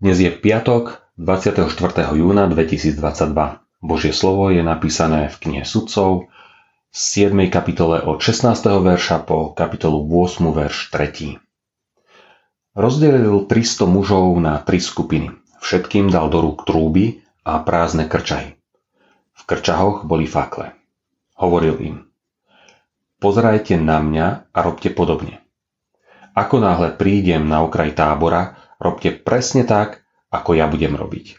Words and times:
Dnes 0.00 0.16
je 0.16 0.32
piatok 0.32 1.12
24. 1.20 1.68
júna 2.16 2.48
2022. 2.48 2.96
Božie 3.84 4.16
slovo 4.16 4.48
je 4.48 4.64
napísané 4.64 5.28
v 5.28 5.36
knihe 5.36 5.64
Sudcov 5.68 6.32
v 6.88 6.96
7. 6.96 7.36
kapitole 7.52 8.00
od 8.00 8.16
16. 8.16 8.48
verša 8.80 9.28
po 9.28 9.52
kapitolu 9.52 10.00
8. 10.00 10.56
verš 10.56 10.88
3. 10.96 11.36
Rozdelil 12.72 13.44
300 13.44 13.84
mužov 13.84 14.40
na 14.40 14.64
tri 14.64 14.80
skupiny. 14.80 15.36
Všetkým 15.60 16.08
dal 16.08 16.32
do 16.32 16.48
rúk 16.48 16.64
trúby 16.64 17.20
a 17.44 17.60
prázdne 17.60 18.08
krčahy. 18.08 18.56
V 19.36 19.42
krčahoch 19.44 20.08
boli 20.08 20.24
fakle. 20.24 20.72
Hovoril 21.36 21.76
im, 21.76 21.96
pozerajte 23.20 23.76
na 23.76 24.00
mňa 24.00 24.48
a 24.48 24.58
robte 24.64 24.88
podobne. 24.88 25.44
Ako 26.32 26.56
náhle 26.56 26.96
prídem 26.96 27.44
na 27.44 27.60
okraj 27.60 27.92
tábora, 27.92 28.59
Robte 28.80 29.12
presne 29.12 29.68
tak, 29.68 30.00
ako 30.32 30.56
ja 30.56 30.64
budem 30.64 30.96
robiť. 30.96 31.36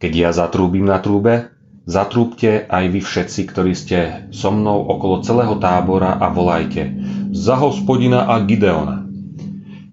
Keď 0.00 0.12
ja 0.16 0.30
zatrúbim 0.32 0.88
na 0.88 0.96
trúbe, 0.96 1.52
zatrúbte 1.84 2.64
aj 2.64 2.84
vy 2.88 3.00
všetci, 3.04 3.40
ktorí 3.52 3.72
ste 3.76 3.98
so 4.32 4.48
mnou 4.48 4.88
okolo 4.88 5.20
celého 5.20 5.60
tábora 5.60 6.16
a 6.16 6.32
volajte 6.32 6.96
za 7.36 7.60
hospodina 7.60 8.24
a 8.24 8.40
Gideona. 8.40 9.04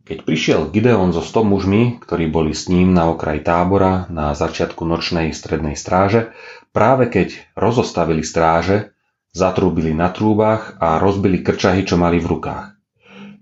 Keď 0.08 0.24
prišiel 0.24 0.72
Gideon 0.72 1.12
so 1.12 1.20
100 1.20 1.44
mužmi, 1.44 2.00
ktorí 2.00 2.32
boli 2.32 2.56
s 2.56 2.72
ním 2.72 2.96
na 2.96 3.12
okraj 3.12 3.44
tábora 3.44 4.08
na 4.08 4.32
začiatku 4.32 4.88
nočnej 4.88 5.36
strednej 5.36 5.76
stráže, 5.76 6.32
práve 6.72 7.12
keď 7.12 7.36
rozostavili 7.60 8.24
stráže, 8.24 8.96
zatrúbili 9.36 9.92
na 9.92 10.08
trúbach 10.16 10.80
a 10.80 10.96
rozbili 10.96 11.44
krčahy, 11.44 11.84
čo 11.84 12.00
mali 12.00 12.24
v 12.24 12.40
rukách. 12.40 12.77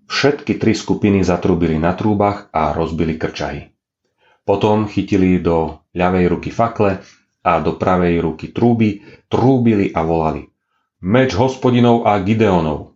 Všetky 0.06 0.62
tri 0.62 0.78
skupiny 0.78 1.26
zatrúbili 1.26 1.82
na 1.82 1.98
trúbach 1.98 2.50
a 2.54 2.74
rozbili 2.78 3.18
krčahy. 3.18 3.74
Potom 4.46 4.86
chytili 4.86 5.42
do 5.42 5.82
ľavej 5.98 6.26
ruky 6.30 6.54
fakle 6.54 7.02
a 7.42 7.58
do 7.62 7.74
pravej 7.78 8.22
ruky 8.22 8.54
trúby, 8.54 9.02
trúbili 9.26 9.90
a 9.90 10.06
volali. 10.06 10.46
Meč 11.02 11.34
hospodinov 11.34 12.06
a 12.06 12.22
Gideonov. 12.22 12.94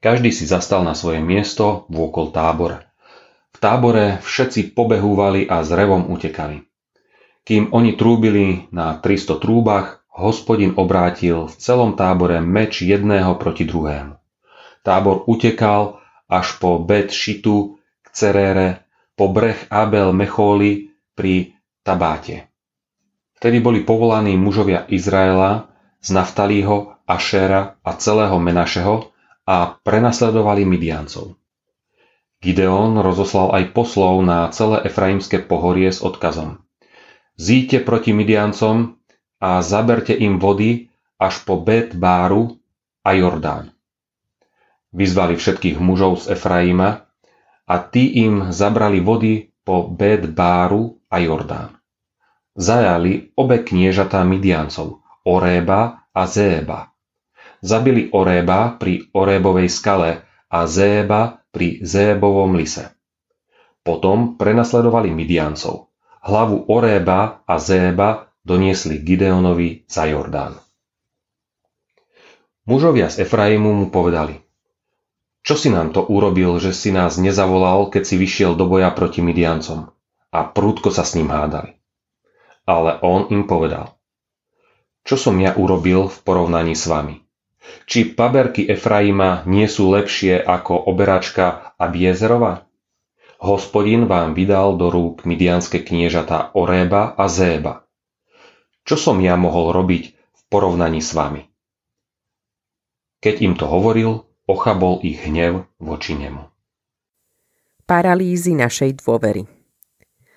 Každý 0.00 0.32
si 0.32 0.44
zastal 0.48 0.84
na 0.84 0.92
svoje 0.92 1.20
miesto 1.20 1.88
vôkol 1.92 2.32
tábora. 2.32 2.88
V 3.52 3.58
tábore 3.60 4.20
všetci 4.20 4.76
pobehúvali 4.76 5.48
a 5.48 5.64
s 5.64 5.72
revom 5.72 6.12
utekali. 6.12 6.64
Kým 7.46 7.72
oni 7.72 7.96
trúbili 7.96 8.68
na 8.72 9.00
300 9.00 9.40
trúbach, 9.40 10.04
hospodin 10.12 10.76
obrátil 10.76 11.48
v 11.48 11.54
celom 11.56 11.96
tábore 11.96 12.40
meč 12.44 12.84
jedného 12.84 13.36
proti 13.40 13.64
druhému. 13.64 14.25
Tábor 14.86 15.26
utekal 15.26 15.98
až 16.30 16.62
po 16.62 16.78
Bet 16.78 17.10
Šitu 17.10 17.74
k 17.74 18.06
Cerére, 18.14 18.86
po 19.18 19.34
breh 19.34 19.58
Abel 19.66 20.14
Mechóli 20.14 20.94
pri 21.18 21.58
Tabáte. 21.82 22.46
Vtedy 23.34 23.58
boli 23.58 23.82
povolaní 23.82 24.38
mužovia 24.38 24.86
Izraela 24.86 25.74
z 25.98 26.14
Naftalího, 26.14 27.02
Ašera 27.02 27.82
a 27.82 27.90
celého 27.98 28.38
Menašeho 28.38 29.10
a 29.42 29.74
prenasledovali 29.74 30.62
Midiancov. 30.62 31.34
Gideon 32.38 33.02
rozoslal 33.02 33.58
aj 33.58 33.74
poslov 33.74 34.22
na 34.22 34.50
celé 34.54 34.86
Efraimské 34.86 35.42
pohorie 35.42 35.90
s 35.90 35.98
odkazom. 35.98 36.62
Zíďte 37.34 37.82
proti 37.82 38.14
Midiancom 38.14 39.02
a 39.42 39.66
zaberte 39.66 40.14
im 40.14 40.38
vody 40.38 40.94
až 41.18 41.42
po 41.42 41.58
Bet 41.58 41.98
Báru 41.98 42.54
a 43.02 43.12
Jordán. 43.18 43.75
Vyzvali 44.96 45.36
všetkých 45.36 45.76
mužov 45.76 46.24
z 46.24 46.32
Efraima 46.32 47.04
a 47.68 47.74
tí 47.84 48.16
im 48.24 48.48
zabrali 48.48 49.04
vody 49.04 49.52
po 49.60 49.92
Bet 49.92 50.32
Báru 50.32 51.04
a 51.12 51.20
Jordán. 51.20 51.76
Zajali 52.56 53.36
obe 53.36 53.60
kniežatá 53.60 54.24
Midiancov, 54.24 55.04
Oréba 55.28 56.08
a 56.16 56.24
Zéba. 56.24 56.96
Zabili 57.60 58.08
Oréba 58.08 58.80
pri 58.80 59.12
Orébovej 59.12 59.68
skale 59.68 60.24
a 60.48 60.64
Zéba 60.64 61.44
pri 61.52 61.84
Zébovom 61.84 62.56
lise. 62.56 62.96
Potom 63.84 64.40
prenasledovali 64.40 65.12
Midiancov. 65.12 65.92
Hlavu 66.24 66.72
Oréba 66.72 67.44
a 67.44 67.54
Zéba 67.60 68.32
doniesli 68.40 69.04
Gideonovi 69.04 69.84
za 69.84 70.08
Jordán. 70.08 70.56
Mužovia 72.66 73.12
z 73.12 73.26
Efraimu 73.26 73.70
mu 73.74 73.86
povedali, 73.92 74.45
čo 75.46 75.54
si 75.54 75.70
nám 75.70 75.94
to 75.94 76.02
urobil, 76.02 76.58
že 76.58 76.74
si 76.74 76.90
nás 76.90 77.22
nezavolal, 77.22 77.86
keď 77.86 78.02
si 78.02 78.18
vyšiel 78.18 78.58
do 78.58 78.66
boja 78.66 78.90
proti 78.90 79.22
Midiancom? 79.22 79.94
A 80.34 80.42
prúdko 80.42 80.90
sa 80.90 81.06
s 81.06 81.14
ním 81.14 81.30
hádali. 81.30 81.78
Ale 82.66 82.98
on 82.98 83.30
im 83.30 83.46
povedal. 83.46 83.94
Čo 85.06 85.14
som 85.14 85.38
ja 85.38 85.54
urobil 85.54 86.10
v 86.10 86.18
porovnaní 86.26 86.74
s 86.74 86.90
vami? 86.90 87.22
Či 87.86 88.18
paberky 88.18 88.66
Efraima 88.66 89.46
nie 89.46 89.70
sú 89.70 89.94
lepšie 89.94 90.42
ako 90.42 90.90
oberačka 90.90 91.78
Abiezerova? 91.78 92.66
Hospodin 93.38 94.10
vám 94.10 94.34
vydal 94.34 94.74
do 94.74 94.90
rúk 94.90 95.22
midianské 95.22 95.86
kniežata 95.86 96.58
Oréba 96.58 97.14
a 97.14 97.30
Zéba. 97.30 97.86
Čo 98.82 98.98
som 98.98 99.22
ja 99.22 99.38
mohol 99.38 99.70
robiť 99.70 100.04
v 100.10 100.42
porovnaní 100.50 100.98
s 100.98 101.14
vami? 101.14 101.46
Keď 103.22 103.34
im 103.46 103.54
to 103.54 103.70
hovoril, 103.70 104.25
ochabol 104.46 105.02
ich 105.02 105.26
hnev 105.26 105.66
voči 105.82 106.14
nemu. 106.14 106.42
Paralýzy 107.86 108.54
našej 108.54 109.02
dôvery 109.02 109.46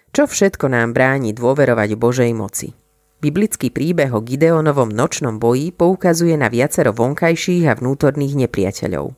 Čo 0.09 0.25
všetko 0.25 0.69
nám 0.69 0.97
bráni 0.97 1.33
dôverovať 1.33 1.89
Božej 1.97 2.33
moci? 2.33 2.73
Biblický 3.21 3.69
príbeh 3.69 4.09
o 4.15 4.21
Gideonovom 4.25 4.89
nočnom 4.89 5.37
boji 5.37 5.75
poukazuje 5.75 6.33
na 6.39 6.49
viacero 6.49 6.89
vonkajších 6.95 7.67
a 7.69 7.77
vnútorných 7.77 8.47
nepriateľov. 8.47 9.13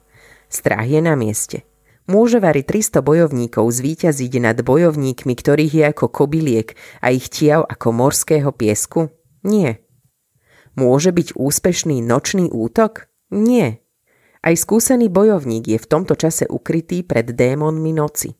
Strach 0.52 0.88
je 0.90 1.00
na 1.00 1.16
mieste. 1.16 1.64
Môže 2.10 2.42
vari 2.42 2.66
300 2.66 3.00
bojovníkov 3.00 3.72
zvíťaziť 3.72 4.34
nad 4.42 4.58
bojovníkmi, 4.60 5.34
ktorých 5.38 5.74
je 5.78 5.84
ako 5.94 6.06
kobyliek 6.12 6.74
a 7.00 7.14
ich 7.14 7.30
tiav 7.30 7.64
ako 7.64 7.94
morského 7.94 8.50
piesku? 8.52 9.14
Nie. 9.46 9.86
Môže 10.76 11.14
byť 11.14 11.38
úspešný 11.38 12.02
nočný 12.02 12.50
útok? 12.50 13.08
Nie. 13.30 13.86
Aj 14.42 14.58
skúsený 14.58 15.14
bojovník 15.14 15.70
je 15.70 15.78
v 15.78 15.86
tomto 15.86 16.18
čase 16.18 16.50
ukrytý 16.50 17.06
pred 17.06 17.30
démonmi 17.30 17.94
noci. 17.94 18.34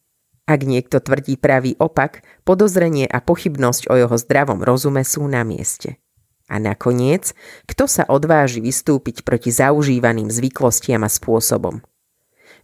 Ak 0.50 0.66
niekto 0.66 0.98
tvrdí 0.98 1.38
pravý 1.38 1.78
opak, 1.78 2.26
podozrenie 2.42 3.06
a 3.06 3.22
pochybnosť 3.22 3.86
o 3.88 3.94
jeho 3.96 4.16
zdravom 4.18 4.66
rozume 4.66 5.06
sú 5.06 5.30
na 5.30 5.46
mieste. 5.46 6.02
A 6.50 6.58
nakoniec, 6.58 7.38
kto 7.70 7.86
sa 7.86 8.04
odváži 8.10 8.60
vystúpiť 8.60 9.24
proti 9.24 9.54
zaužívaným 9.54 10.28
zvyklostiam 10.28 11.06
a 11.06 11.10
spôsobom? 11.10 11.80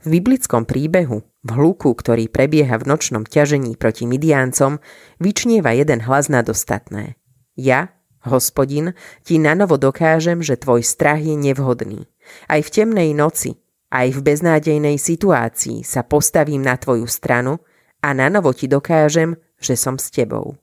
V 0.04 0.08
biblickom 0.20 0.66
príbehu, 0.68 1.24
v 1.24 1.50
hluku, 1.54 1.94
ktorý 1.94 2.28
prebieha 2.28 2.76
v 2.82 2.90
nočnom 2.90 3.24
ťažení 3.24 3.80
proti 3.80 4.10
Midiáncom, 4.10 4.84
vyčnieva 5.22 5.72
jeden 5.78 6.04
hlas 6.04 6.28
nad 6.28 6.50
ostatné. 6.50 7.16
Ja, 7.56 7.96
hospodin, 8.28 8.94
ti 9.24 9.40
nanovo 9.40 9.80
dokážem, 9.80 10.44
že 10.44 10.60
tvoj 10.60 10.84
strach 10.84 11.24
je 11.24 11.40
nevhodný. 11.40 12.06
Aj 12.48 12.60
v 12.60 12.70
temnej 12.70 13.12
noci, 13.16 13.56
aj 13.88 14.20
v 14.20 14.20
beznádejnej 14.20 15.00
situácii 15.00 15.88
sa 15.88 16.04
postavím 16.04 16.60
na 16.60 16.76
tvoju 16.76 17.08
stranu 17.08 17.64
a 18.04 18.12
na 18.12 18.28
novo 18.28 18.52
ti 18.52 18.68
dokážem, 18.68 19.40
že 19.58 19.80
som 19.80 19.96
s 19.96 20.12
tebou. 20.12 20.60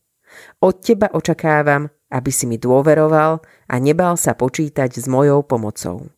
Od 0.60 0.74
teba 0.82 1.08
očakávam, 1.14 1.88
aby 2.12 2.30
si 2.30 2.44
mi 2.44 2.60
dôveroval 2.60 3.40
a 3.70 3.74
nebal 3.80 4.18
sa 4.20 4.36
počítať 4.36 4.90
s 4.92 5.06
mojou 5.08 5.40
pomocou. 5.46 6.10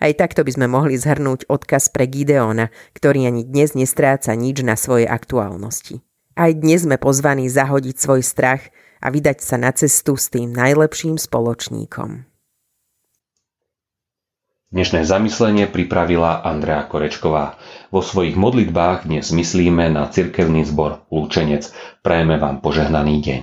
Aj 0.00 0.12
takto 0.16 0.40
by 0.40 0.52
sme 0.56 0.66
mohli 0.68 0.96
zhrnúť 0.96 1.44
odkaz 1.52 1.92
pre 1.92 2.08
Gideona, 2.08 2.72
ktorý 2.96 3.28
ani 3.28 3.44
dnes 3.44 3.76
nestráca 3.76 4.32
nič 4.32 4.64
na 4.64 4.80
svojej 4.80 5.04
aktuálnosti. 5.04 6.00
Aj 6.40 6.48
dnes 6.56 6.88
sme 6.88 6.96
pozvaní 6.96 7.52
zahodiť 7.52 7.96
svoj 8.00 8.24
strach 8.24 8.72
a 9.04 9.12
vydať 9.12 9.44
sa 9.44 9.60
na 9.60 9.76
cestu 9.76 10.16
s 10.16 10.32
tým 10.32 10.56
najlepším 10.56 11.20
spoločníkom. 11.20 12.29
Dnešné 14.70 15.02
zamyslenie 15.02 15.66
pripravila 15.66 16.46
Andrea 16.46 16.86
Korečková. 16.86 17.58
Vo 17.90 18.06
svojich 18.06 18.38
modlitbách 18.38 19.02
dnes 19.02 19.34
myslíme 19.34 19.90
na 19.90 20.06
cirkevný 20.06 20.62
zbor 20.62 21.02
Lúčenec. 21.10 21.74
Prajeme 22.06 22.38
vám 22.38 22.62
požehnaný 22.62 23.18
deň. 23.18 23.42